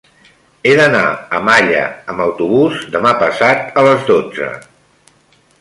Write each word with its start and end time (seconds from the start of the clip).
He 0.67 0.71
d'anar 0.79 1.01
a 1.39 1.41
Malla 1.49 1.83
amb 2.13 2.25
autobús 2.27 2.81
demà 2.97 3.15
passat 3.23 3.81
a 3.83 3.87
les 3.89 4.11
dotze. 4.11 4.53